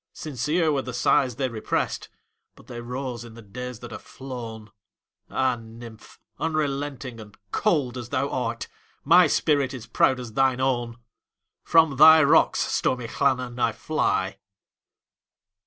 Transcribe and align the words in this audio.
Sincere 0.13 0.71
were 0.71 0.81
the 0.81 0.95
sighs 0.95 1.35
they 1.35 1.47
represt, 1.47 2.09
But 2.55 2.65
they 2.65 2.81
rose 2.81 3.23
in 3.23 3.35
the 3.35 3.43
days 3.43 3.81
that 3.81 3.93
are 3.93 3.99
flown! 3.99 4.71
Ah, 5.29 5.55
nymph! 5.61 6.17
unrelenting 6.39 7.19
and 7.19 7.37
cold 7.51 7.99
as 7.99 8.09
thou 8.09 8.27
art, 8.29 8.67
My 9.03 9.27
spirit 9.27 9.75
is 9.75 9.85
proud 9.85 10.19
as 10.19 10.33
thine 10.33 10.59
own! 10.59 10.97
From 11.63 11.97
thy 11.97 12.23
rocks, 12.23 12.61
stormy 12.61 13.05
Llannon, 13.07 13.59
I 13.59 13.73
fly. 13.73 14.39